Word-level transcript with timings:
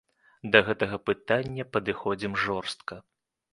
Да 0.55 0.61
гэтага 0.69 0.99
пытання 1.09 1.67
падыходзім 1.79 2.33
жорстка. 2.47 3.01